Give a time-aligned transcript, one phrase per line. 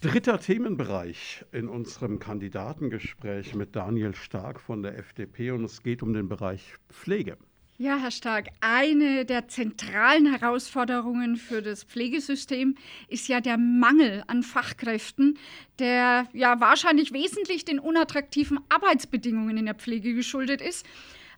[0.00, 6.12] Dritter Themenbereich in unserem Kandidatengespräch mit Daniel Stark von der FDP und es geht um
[6.12, 7.36] den Bereich Pflege.
[7.78, 12.76] Ja, Herr Stark, eine der zentralen Herausforderungen für das Pflegesystem
[13.08, 15.36] ist ja der Mangel an Fachkräften,
[15.80, 20.86] der ja wahrscheinlich wesentlich den unattraktiven Arbeitsbedingungen in der Pflege geschuldet ist.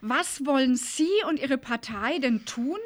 [0.02, 2.78] Was wollen Sie und Ihre Partei denn tun,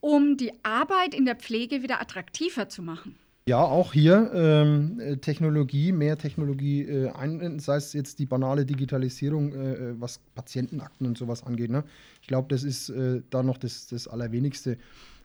[0.00, 3.18] um die Arbeit in der Pflege wieder attraktiver zu machen?
[3.48, 9.54] Ja, auch hier ähm, Technologie, mehr Technologie äh, einbinden, sei es jetzt die banale Digitalisierung,
[9.54, 11.70] äh, äh, was Patientenakten und sowas angeht.
[11.70, 11.82] Ne?
[12.20, 14.76] Ich glaube, das ist äh, da noch das, das Allerwenigste.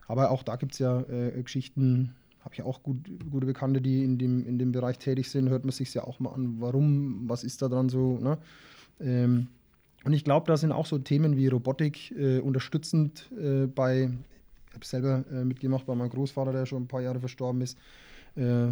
[0.07, 2.97] Aber auch da gibt es ja äh, Geschichten, habe ich auch gut,
[3.29, 6.21] gute Bekannte, die in dem, in dem Bereich tätig sind, hört man sich ja auch
[6.21, 8.19] mal an, warum, was ist da dran so.
[8.19, 8.37] Ne?
[9.01, 9.47] Ähm,
[10.05, 13.29] und ich glaube, da sind auch so Themen wie Robotik äh, unterstützend
[13.75, 14.09] bei,
[14.69, 17.77] ich habe selber mitgemacht bei meinem Großvater, der schon ein paar Jahre verstorben ist
[18.35, 18.71] äh,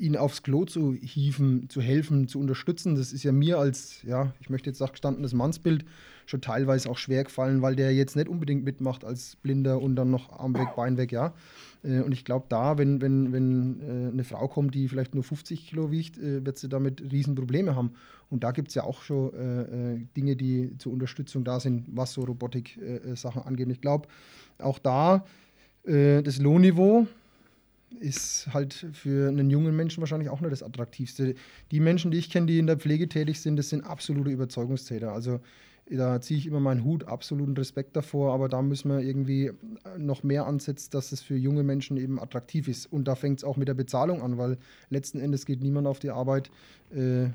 [0.00, 2.94] ihn aufs Klo zu hieven, zu helfen, zu unterstützen.
[2.94, 5.84] Das ist ja mir als, ja, ich möchte jetzt sagen, gestandenes Mannsbild
[6.26, 10.10] schon teilweise auch schwer gefallen, weil der jetzt nicht unbedingt mitmacht als Blinder und dann
[10.10, 11.34] noch Arm weg, Bein weg, ja.
[11.82, 15.24] Äh, und ich glaube, da, wenn, wenn, wenn äh, eine Frau kommt, die vielleicht nur
[15.24, 17.92] 50 Kilo wiegt, äh, wird sie damit Riesenprobleme haben.
[18.30, 22.12] Und da gibt es ja auch schon äh, Dinge, die zur Unterstützung da sind, was
[22.12, 23.68] so Robotik-Sachen angeht.
[23.70, 24.08] Ich glaube,
[24.58, 25.24] auch da
[25.82, 27.06] das Lohnniveau,
[27.98, 31.34] ist halt für einen jungen Menschen wahrscheinlich auch nicht das Attraktivste.
[31.70, 35.12] Die Menschen, die ich kenne, die in der Pflege tätig sind, das sind absolute Überzeugungstäter.
[35.12, 35.40] Also
[35.90, 39.50] da ziehe ich immer meinen Hut, absoluten Respekt davor, aber da müssen wir irgendwie
[39.98, 42.86] noch mehr ansetzen, dass es für junge Menschen eben attraktiv ist.
[42.86, 44.56] Und da fängt es auch mit der Bezahlung an, weil
[44.90, 46.50] letzten Endes geht niemand auf die Arbeit
[46.94, 47.26] äh,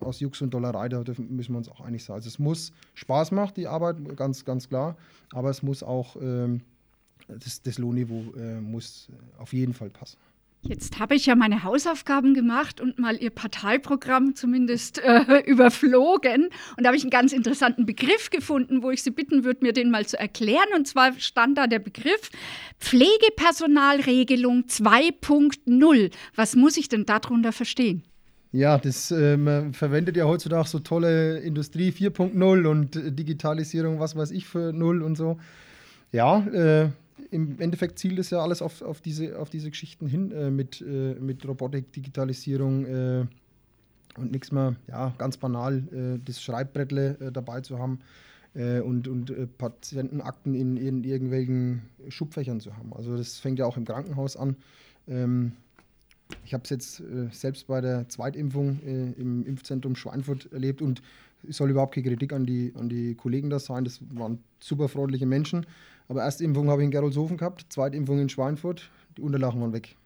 [0.00, 2.14] aus Jux und Dollerei, da müssen wir uns auch einig sein.
[2.14, 4.96] Also es muss Spaß machen, die Arbeit, ganz, ganz klar,
[5.32, 6.16] aber es muss auch...
[6.20, 6.62] Ähm,
[7.28, 9.08] das, das Lohnniveau äh, muss
[9.38, 10.18] auf jeden Fall passen.
[10.66, 16.44] Jetzt habe ich ja meine Hausaufgaben gemacht und mal Ihr Parteiprogramm zumindest äh, überflogen.
[16.76, 19.74] Und da habe ich einen ganz interessanten Begriff gefunden, wo ich Sie bitten würde, mir
[19.74, 20.68] den mal zu erklären.
[20.74, 22.30] Und zwar stand da der Begriff
[22.80, 26.10] Pflegepersonalregelung 2.0.
[26.34, 28.02] Was muss ich denn darunter verstehen?
[28.50, 34.30] Ja, das äh, man verwendet ja heutzutage so tolle Industrie 4.0 und Digitalisierung, was weiß
[34.30, 35.38] ich für Null und so.
[36.12, 36.88] Ja, äh,
[37.30, 40.80] im Endeffekt zielt es ja alles auf, auf, diese, auf diese Geschichten hin äh, mit,
[40.80, 43.26] äh, mit Robotik, Digitalisierung äh,
[44.16, 48.00] und nichts mehr, ja, ganz banal, äh, das Schreibbrettle äh, dabei zu haben
[48.54, 52.92] äh, und, und Patientenakten in, in, irgendwelchen Schubfächern zu haben.
[52.94, 54.56] Also das fängt ja auch im Krankenhaus an.
[55.08, 55.52] Ähm,
[56.44, 57.02] ich habe es jetzt
[57.32, 61.02] selbst bei der Zweitimpfung im Impfzentrum Schweinfurt erlebt und
[61.46, 63.84] es soll überhaupt keine Kritik an die, an die Kollegen da sein.
[63.84, 65.66] Das waren super freundliche Menschen.
[66.08, 69.72] Aber erste Impfung habe ich in Gerolzhofen gehabt, zweite Impfung in Schweinfurt, die Unterlagen waren
[69.72, 69.96] weg.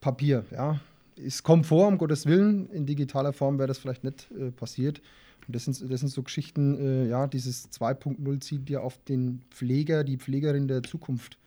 [0.00, 0.80] Papier, ja.
[1.16, 2.70] Es kommt vor, um Gottes Willen.
[2.70, 5.02] In digitaler Form wäre das vielleicht nicht äh, passiert.
[5.46, 9.42] Und das sind, das sind so Geschichten, äh, ja, dieses 2.0 zieht ja auf den
[9.50, 11.38] Pfleger, die Pflegerin der Zukunft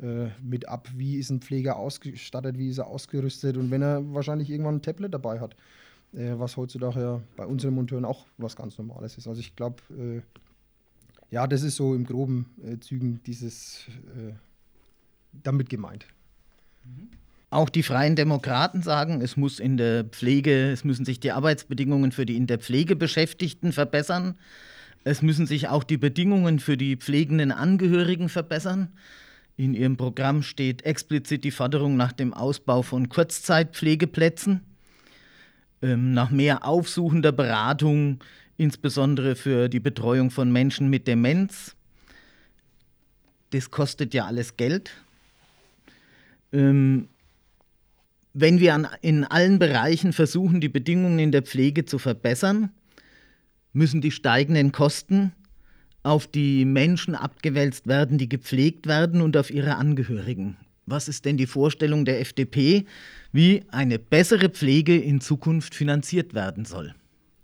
[0.00, 0.88] äh, mit ab.
[0.94, 4.82] Wie ist ein Pfleger ausgestattet, wie ist er ausgerüstet und wenn er wahrscheinlich irgendwann ein
[4.82, 5.56] Tablet dabei hat,
[6.12, 9.26] äh, was heutzutage ja bei unseren Monteuren auch was ganz Normales ist.
[9.26, 10.20] Also ich glaube, äh,
[11.30, 14.32] ja, das ist so im groben äh, Zügen dieses äh,
[15.32, 16.06] damit gemeint.
[17.50, 22.12] Auch die Freien Demokraten sagen, es muss in der Pflege, es müssen sich die Arbeitsbedingungen
[22.12, 24.36] für die in der Pflege Beschäftigten verbessern.
[25.04, 28.88] Es müssen sich auch die Bedingungen für die pflegenden Angehörigen verbessern.
[29.56, 34.62] In ihrem Programm steht explizit die Forderung nach dem Ausbau von Kurzzeitpflegeplätzen,
[35.82, 38.18] ähm, nach mehr aufsuchender Beratung
[38.56, 41.74] insbesondere für die Betreuung von Menschen mit Demenz.
[43.50, 44.90] Das kostet ja alles Geld.
[46.52, 47.08] Ähm,
[48.32, 52.70] wenn wir an, in allen Bereichen versuchen, die Bedingungen in der Pflege zu verbessern,
[53.72, 55.32] müssen die steigenden Kosten
[56.02, 60.56] auf die Menschen abgewälzt werden, die gepflegt werden und auf ihre Angehörigen.
[60.86, 62.86] Was ist denn die Vorstellung der FDP,
[63.32, 66.94] wie eine bessere Pflege in Zukunft finanziert werden soll?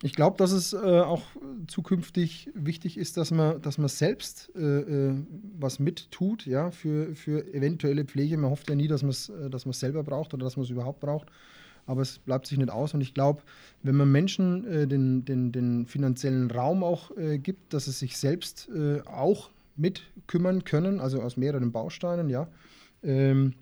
[0.05, 1.23] Ich glaube, dass es äh, auch
[1.69, 5.15] zukünftig wichtig ist, dass man, dass man selbst äh, äh
[5.59, 8.37] was mittut, ja, für, für eventuelle Pflege.
[8.37, 10.71] Man hofft ja nie, dass man es äh, dass selber braucht oder dass man es
[10.71, 11.29] überhaupt braucht.
[11.87, 12.95] Aber es bleibt sich nicht aus.
[12.95, 13.43] Und ich glaube,
[13.83, 18.17] wenn man Menschen äh, den, den, den finanziellen Raum auch äh, gibt, dass sie sich
[18.17, 18.69] selbst
[19.07, 22.49] auch mitkümmern können, also aus mehreren Bausteinen, ja,
[23.03, 23.55] ähm,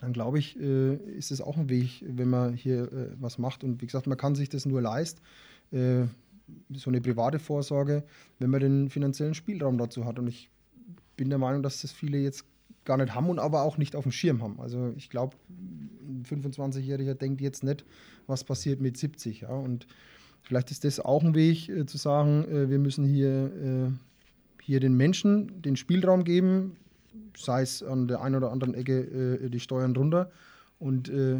[0.00, 3.64] dann glaube ich, ist es auch ein Weg, wenn man hier was macht.
[3.64, 5.22] Und wie gesagt, man kann sich das nur leisten
[5.74, 6.06] äh,
[6.72, 8.04] so eine private Vorsorge,
[8.38, 10.18] wenn man den finanziellen Spielraum dazu hat.
[10.18, 10.50] Und ich
[11.16, 12.44] bin der Meinung, dass das viele jetzt
[12.84, 14.60] gar nicht haben und aber auch nicht auf dem Schirm haben.
[14.60, 17.84] Also ich glaube, ein 25-Jähriger denkt jetzt nicht,
[18.26, 19.42] was passiert mit 70.
[19.42, 19.48] Ja?
[19.50, 19.86] Und
[20.42, 24.80] vielleicht ist das auch ein Weg äh, zu sagen, äh, wir müssen hier, äh, hier
[24.80, 26.76] den Menschen den Spielraum geben,
[27.36, 30.30] sei es an der einen oder anderen Ecke äh, die Steuern runter
[30.78, 31.36] und äh,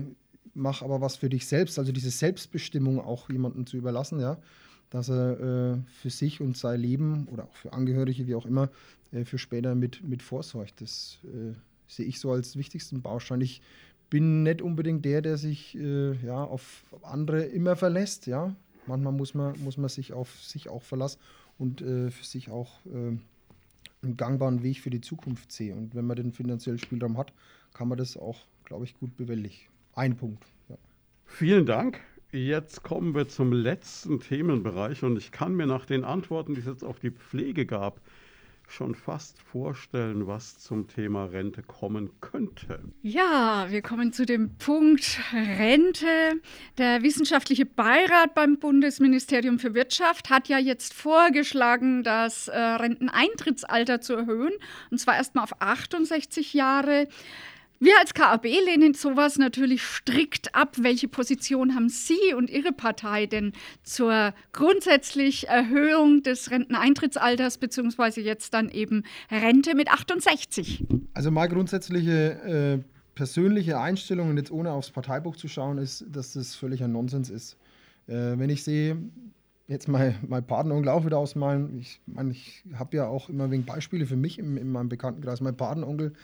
[0.54, 4.38] mach aber was für dich selbst, also diese Selbstbestimmung auch jemandem zu überlassen, ja,
[4.90, 8.70] dass er äh, für sich und sein Leben oder auch für Angehörige, wie auch immer,
[9.12, 10.80] äh, für später mit, mit vorsorgt.
[10.80, 11.54] Das äh,
[11.88, 13.40] sehe ich so als wichtigsten Baustein.
[13.40, 13.60] Ich
[14.10, 18.54] bin nicht unbedingt der, der sich äh, ja, auf andere immer verlässt, ja.
[18.86, 21.18] Manchmal muss man, muss man sich auf sich auch verlassen
[21.58, 23.16] und äh, für sich auch äh,
[24.02, 25.78] einen gangbaren Weg für die Zukunft sehen.
[25.78, 27.32] Und wenn man den finanziellen Spielraum hat,
[27.72, 29.73] kann man das auch, glaube ich, gut bewältigen.
[29.94, 30.44] Ein Punkt.
[30.68, 30.76] Ja.
[31.26, 32.00] Vielen Dank.
[32.32, 36.66] Jetzt kommen wir zum letzten Themenbereich und ich kann mir nach den Antworten, die es
[36.66, 38.00] jetzt auf die Pflege gab,
[38.66, 42.80] schon fast vorstellen, was zum Thema Rente kommen könnte.
[43.02, 46.40] Ja, wir kommen zu dem Punkt Rente.
[46.78, 54.14] Der wissenschaftliche Beirat beim Bundesministerium für Wirtschaft hat ja jetzt vorgeschlagen, das äh, Renteneintrittsalter zu
[54.14, 54.54] erhöhen,
[54.90, 57.06] und zwar erstmal auf 68 Jahre.
[57.84, 60.76] Wir als KAB lehnen sowas natürlich strikt ab.
[60.80, 63.52] Welche Position haben Sie und Ihre Partei denn
[63.82, 70.86] zur grundsätzlich Erhöhung des Renteneintrittsalters beziehungsweise jetzt dann eben Rente mit 68?
[71.12, 72.78] Also mal grundsätzliche äh,
[73.14, 77.58] persönliche Einstellung und jetzt ohne aufs Parteibuch zu schauen, ist, dass das völliger Nonsens ist.
[78.06, 78.96] Äh, wenn ich sehe,
[79.68, 83.66] jetzt mal mein Patenonkel auch wieder ausmalen, ich meine, ich habe ja auch immer wegen
[83.66, 85.42] Beispiele für mich in, in meinem Bekanntenkreis.
[85.42, 86.14] Mein Patenonkel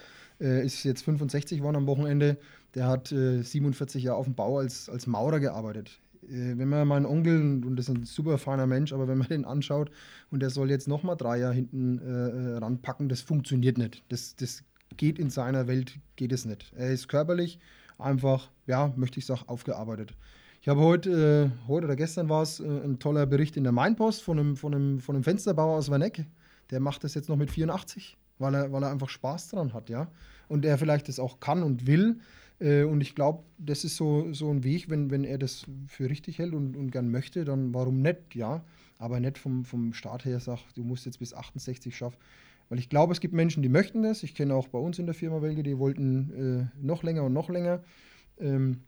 [0.40, 2.38] äh, ist jetzt 65 geworden am Wochenende.
[2.74, 6.00] Der hat äh, 47 Jahre auf dem Bau als, als Maurer gearbeitet.
[6.22, 9.28] Äh, wenn man meinen Onkel, und das ist ein super feiner Mensch, aber wenn man
[9.30, 9.90] den anschaut
[10.30, 14.02] und der soll jetzt nochmal drei Jahre hinten äh, äh, ranpacken, das funktioniert nicht.
[14.08, 14.62] Das, das
[14.96, 16.72] geht in seiner Welt, geht es nicht.
[16.76, 17.58] Er ist körperlich
[17.98, 20.14] einfach, ja, möchte ich sagen, aufgearbeitet.
[20.62, 23.72] Ich habe heute, äh, heute oder gestern war es, äh, ein toller Bericht in der
[23.72, 26.26] Mainpost von einem, von einem, von einem Fensterbauer aus Werneck.
[26.70, 29.88] Der macht das jetzt noch mit 84 weil er, weil er einfach Spaß dran hat,
[29.88, 30.10] ja.
[30.48, 32.18] Und er vielleicht das auch kann und will.
[32.58, 36.10] Äh, und ich glaube, das ist so, so ein Weg, wenn, wenn er das für
[36.10, 38.64] richtig hält und, und gern möchte, dann warum nicht, ja.
[38.98, 42.18] Aber nicht vom, vom Staat her sagt, du musst jetzt bis 68 schaffen.
[42.68, 44.22] Weil ich glaube, es gibt Menschen, die möchten das.
[44.22, 47.32] Ich kenne auch bei uns in der Firma welche, die wollten äh, noch länger und
[47.32, 47.82] noch länger.
[48.38, 48.80] Ähm,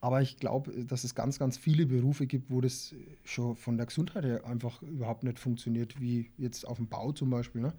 [0.00, 2.92] aber ich glaube, dass es ganz, ganz viele Berufe gibt, wo das
[3.24, 7.30] schon von der Gesundheit her einfach überhaupt nicht funktioniert, wie jetzt auf dem Bau zum
[7.30, 7.60] Beispiel.
[7.60, 7.72] Ne?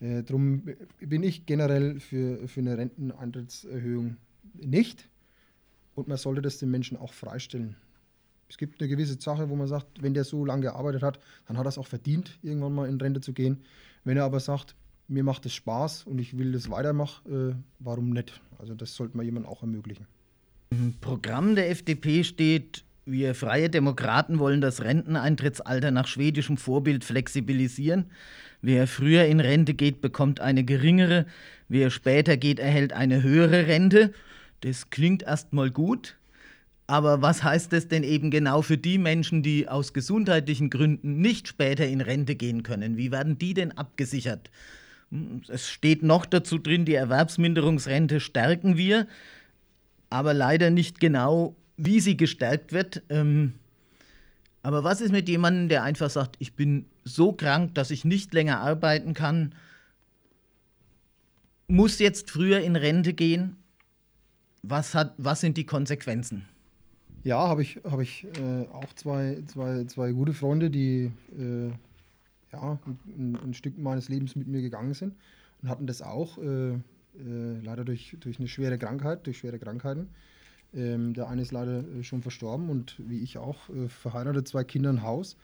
[0.00, 0.62] Äh, Darum
[1.00, 4.16] bin ich generell für, für eine Renteneintrittserhöhung
[4.54, 5.08] nicht.
[5.94, 7.76] Und man sollte das den Menschen auch freistellen.
[8.48, 11.56] Es gibt eine gewisse Sache, wo man sagt, wenn der so lange gearbeitet hat, dann
[11.56, 13.62] hat er es auch verdient, irgendwann mal in Rente zu gehen.
[14.04, 14.74] Wenn er aber sagt,
[15.08, 18.40] mir macht es Spaß und ich will das weitermachen, äh, warum nicht?
[18.58, 20.06] Also das sollte man jemandem auch ermöglichen.
[20.70, 28.06] Im Programm der FDP steht, wir Freie Demokraten wollen das Renteneintrittsalter nach schwedischem Vorbild flexibilisieren.
[28.62, 31.26] Wer früher in Rente geht, bekommt eine geringere,
[31.68, 34.12] wer später geht, erhält eine höhere Rente.
[34.62, 36.16] Das klingt erstmal gut,
[36.86, 41.48] aber was heißt das denn eben genau für die Menschen, die aus gesundheitlichen Gründen nicht
[41.48, 42.96] später in Rente gehen können?
[42.96, 44.50] Wie werden die denn abgesichert?
[45.48, 49.06] Es steht noch dazu drin, die Erwerbsminderungsrente stärken wir,
[50.08, 53.02] aber leider nicht genau, wie sie gestärkt wird.
[53.08, 53.54] Ähm,
[54.62, 58.32] aber was ist mit jemandem, der einfach sagt, ich bin so krank, dass ich nicht
[58.32, 59.54] länger arbeiten kann,
[61.68, 63.56] muss jetzt früher in Rente gehen?
[64.62, 66.46] Was, hat, was sind die Konsequenzen?
[67.24, 71.68] Ja, habe ich, hab ich äh, auch zwei, zwei, zwei gute Freunde, die äh,
[72.52, 72.78] ja,
[73.18, 75.14] ein, ein, Stück meines Lebens mit mir gegangen sind
[75.62, 76.78] und hatten das auch, äh, äh
[77.62, 80.08] leider durch, durch eine schwere Krankheit, durch schwere Krankheiten.
[80.74, 84.64] Ähm, der eine ist leider äh, schon verstorben und wie ich auch, äh, verheiratet, zwei
[84.64, 85.36] Kinder, ein Haus.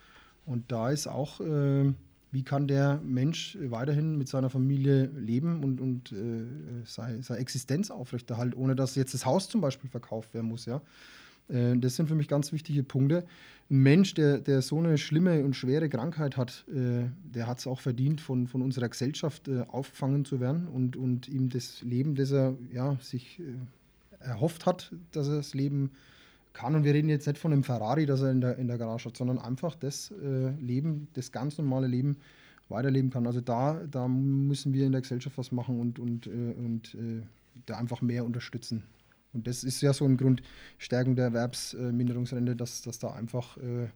[0.45, 1.93] Und da ist auch, äh,
[2.31, 6.45] wie kann der Mensch weiterhin mit seiner Familie leben und, und äh,
[6.85, 10.65] seine, seine Existenz aufrechterhalten, ohne dass jetzt das Haus zum Beispiel verkauft werden muss.
[10.65, 10.81] Ja?
[11.47, 13.25] Äh, das sind für mich ganz wichtige Punkte.
[13.69, 17.67] Ein Mensch, der, der so eine schlimme und schwere Krankheit hat, äh, der hat es
[17.67, 22.31] auch verdient, von, von unserer Gesellschaft aufgefangen zu werden und, und ihm das Leben, das
[22.31, 23.41] er ja, sich
[24.23, 25.91] erhofft hat, dass er das Leben
[26.53, 26.75] kann.
[26.75, 29.09] Und wir reden jetzt nicht von einem Ferrari, das er in der, in der Garage
[29.09, 32.17] hat, sondern einfach das äh, Leben, das ganz normale Leben
[32.69, 33.27] weiterleben kann.
[33.27, 37.21] Also da, da müssen wir in der Gesellschaft was machen und, und, äh, und äh,
[37.65, 38.83] da einfach mehr unterstützen.
[39.33, 40.41] Und das ist ja so ein Grund,
[40.77, 43.87] Stärkung der Erwerbsminderungsrente, dass, dass da einfach äh,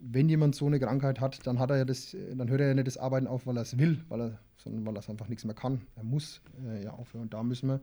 [0.00, 2.74] wenn jemand so eine Krankheit hat, dann hat er ja das, dann hört er ja
[2.74, 5.28] nicht das Arbeiten auf, weil er es will, weil er, sondern weil er es einfach
[5.28, 5.82] nichts mehr kann.
[5.96, 7.24] Er muss äh, ja aufhören.
[7.24, 7.80] Und da müssen wir,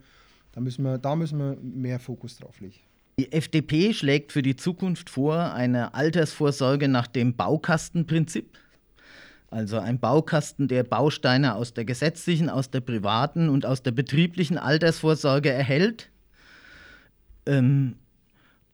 [0.51, 2.79] da müssen wir, da müssen wir mehr Fokus drauf legen.
[3.19, 8.57] Die FDP schlägt für die Zukunft vor eine Altersvorsorge nach dem Baukastenprinzip.
[9.49, 14.57] Also ein Baukasten, der Bausteine aus der gesetzlichen, aus der privaten und aus der betrieblichen
[14.57, 16.11] Altersvorsorge erhält.
[17.45, 17.95] Ähm,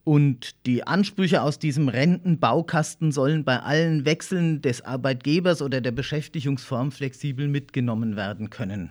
[0.04, 6.92] und die Ansprüche aus diesem Rentenbaukasten sollen bei allen Wechseln des Arbeitgebers oder der Beschäftigungsform
[6.92, 8.90] flexibel mitgenommen werden können.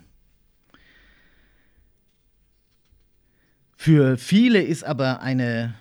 [3.85, 5.75] Für viele ist aber eine,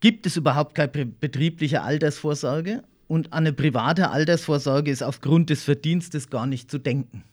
[0.00, 6.30] gibt es überhaupt keine betriebliche Altersvorsorge und an eine private Altersvorsorge ist aufgrund des Verdienstes
[6.30, 7.24] gar nicht zu denken.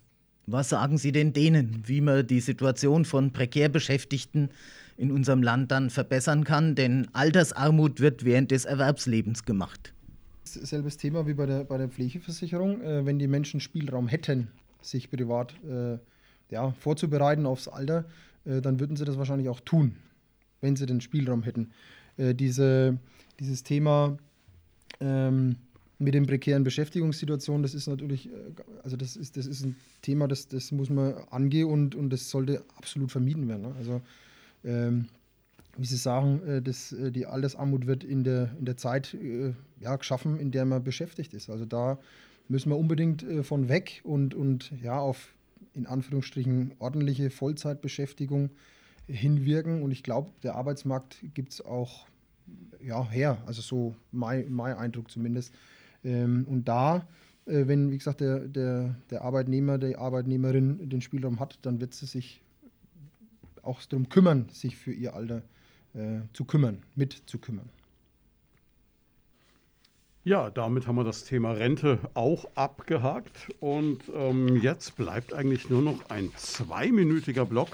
[0.48, 4.50] Was sagen Sie denn denen, wie man die Situation von prekär Beschäftigten
[4.98, 9.94] in unserem Land dann verbessern kann, denn Altersarmut wird während des Erwerbslebens gemacht.
[10.44, 12.82] Selbes Thema wie bei der, bei der Pflegeversicherung.
[12.82, 14.50] Äh, wenn die Menschen Spielraum hätten,
[14.82, 16.00] sich privat äh,
[16.50, 18.04] ja, vorzubereiten aufs Alter,
[18.46, 19.96] äh, dann würden sie das wahrscheinlich auch tun,
[20.62, 21.72] wenn sie den Spielraum hätten.
[22.18, 22.98] Äh, diese,
[23.40, 24.18] dieses Thema
[25.00, 25.58] ähm,
[25.98, 28.32] mit den prekären Beschäftigungssituationen, das ist natürlich, äh,
[28.84, 32.30] also das ist, das ist ein Thema, das, das muss man angehen und, und das
[32.30, 33.64] sollte absolut vermieden werden.
[33.64, 33.76] Ne?
[33.78, 34.02] Also
[34.64, 35.08] ähm,
[35.78, 39.18] wie Sie sagen, äh, das, äh, die Altersarmut wird in der, in der Zeit
[39.80, 41.50] ja, geschaffen, in der man beschäftigt ist.
[41.50, 42.00] Also da
[42.48, 45.35] müssen wir unbedingt von weg und, und ja, auf
[45.74, 48.50] in Anführungsstrichen ordentliche Vollzeitbeschäftigung
[49.08, 49.84] hinwirken.
[49.84, 52.08] Und ich glaube, der Arbeitsmarkt gibt es auch
[52.82, 55.54] ja, her, also so mein, mein Eindruck zumindest.
[56.04, 57.08] Ähm, und da,
[57.46, 61.94] äh, wenn, wie gesagt, der, der, der Arbeitnehmer, die Arbeitnehmerin den Spielraum hat, dann wird
[61.94, 62.42] sie sich
[63.64, 65.42] auch darum kümmern, sich für ihr Alter
[65.94, 67.70] äh, zu kümmern, mit zu kümmern.
[70.28, 73.54] Ja, damit haben wir das Thema Rente auch abgehakt.
[73.60, 77.70] Und ähm, jetzt bleibt eigentlich nur noch ein zweiminütiger Block,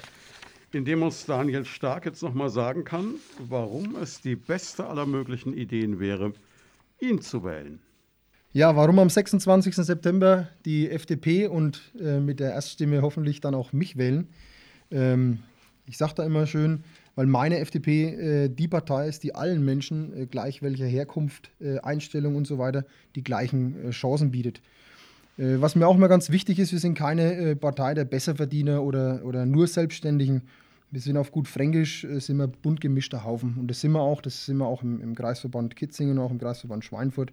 [0.74, 5.54] in dem uns Daniel Stark jetzt nochmal sagen kann, warum es die beste aller möglichen
[5.54, 6.34] Ideen wäre,
[7.00, 7.80] ihn zu wählen.
[8.52, 9.74] Ja, warum am 26.
[9.74, 14.28] September die FDP und äh, mit der Erststimme hoffentlich dann auch mich wählen.
[14.92, 15.40] Ähm,
[15.86, 16.84] ich sage da immer schön,
[17.16, 21.80] weil meine FDP äh, die Partei ist, die allen Menschen, äh, gleich welcher Herkunft, äh,
[21.80, 24.62] Einstellung und so weiter, die gleichen äh, Chancen bietet.
[25.38, 28.84] Äh, was mir auch immer ganz wichtig ist, wir sind keine äh, Partei der Besserverdiener
[28.84, 30.44] oder, oder nur Selbstständigen.
[30.94, 33.56] Wir sind auf gut Fränkisch, sind wir bunt gemischter Haufen.
[33.58, 36.38] Und das sind wir auch, das sind wir auch im, im Kreisverband Kitzingen auch im
[36.38, 37.32] Kreisverband Schweinfurt.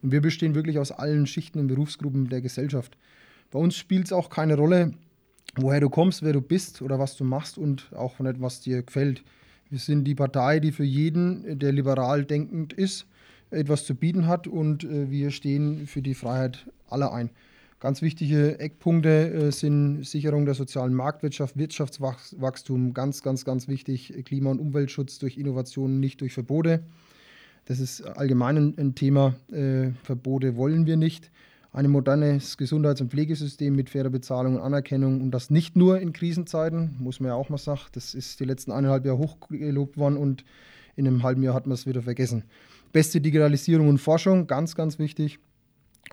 [0.00, 2.96] Und wir bestehen wirklich aus allen Schichten und Berufsgruppen der Gesellschaft.
[3.50, 4.92] Bei uns spielt es auch keine Rolle,
[5.56, 8.82] woher du kommst, wer du bist oder was du machst und auch nicht, was dir
[8.82, 9.22] gefällt.
[9.68, 13.06] Wir sind die Partei, die für jeden, der liberal denkend ist,
[13.50, 17.30] etwas zu bieten hat und äh, wir stehen für die Freiheit aller ein.
[17.80, 24.50] Ganz wichtige Eckpunkte äh, sind Sicherung der sozialen Marktwirtschaft, Wirtschaftswachstum, ganz, ganz, ganz wichtig, Klima-
[24.50, 26.82] und Umweltschutz durch Innovationen, nicht durch Verbote.
[27.64, 29.34] Das ist allgemein ein Thema.
[29.50, 31.30] Äh, Verbote wollen wir nicht
[31.72, 36.12] ein modernes Gesundheits- und Pflegesystem mit fairer Bezahlung und Anerkennung und das nicht nur in
[36.12, 37.80] Krisenzeiten, muss man ja auch mal sagen.
[37.92, 40.44] Das ist die letzten eineinhalb Jahre hochgelobt worden und
[40.96, 42.44] in einem halben Jahr hat man es wieder vergessen.
[42.92, 45.38] Beste Digitalisierung und Forschung, ganz, ganz wichtig.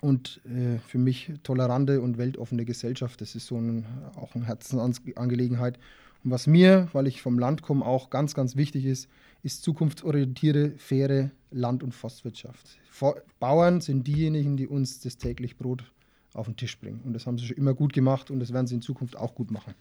[0.02, 3.86] Und äh, für mich tolerante und weltoffene Gesellschaft, das ist so ein,
[4.16, 5.80] auch eine Herzensangelegenheit.
[6.24, 9.10] Und was mir, weil ich vom Land komme, auch ganz, ganz wichtig ist,
[9.44, 12.80] ist zukunftsorientierte, faire Land- und Forstwirtschaft.
[13.40, 15.84] Bauern sind diejenigen, die uns das täglich Brot
[16.34, 17.02] auf den Tisch bringen.
[17.06, 19.36] Und das haben sie schon immer gut gemacht und das werden sie in Zukunft auch
[19.36, 19.74] gut machen.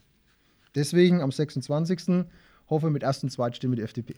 [0.75, 2.27] Deswegen am 26.
[2.69, 4.15] hoffe mit ersten Zweitstimme die FDP.